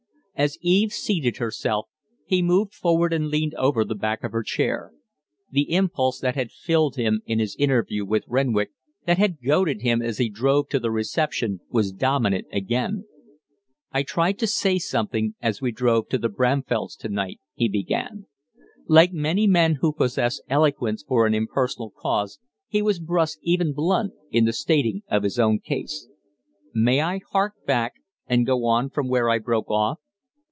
[0.33, 1.85] As Eve seated herself,
[2.25, 4.91] he moved forward and leaned over the back of her chair.
[5.51, 8.71] The impulse that had filled him in his interview with Renwick,
[9.05, 13.05] that had goaded him as he drove to the reception, was dominant again.
[13.91, 18.25] "I tried to say something as we drove to the Bramfells' to night," he began.
[18.87, 24.13] Like many men who possess eloquence for an impersonal cause, he was brusque, even blunt,
[24.31, 26.07] in the stating of his own case.
[26.73, 27.93] "May I hark back,
[28.25, 29.99] and go on from where I broke off?"